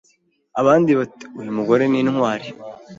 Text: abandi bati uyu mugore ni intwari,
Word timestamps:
abandi 0.61 0.91
bati 0.99 1.23
uyu 1.39 1.51
mugore 1.57 1.83
ni 1.87 1.97
intwari, 2.01 2.47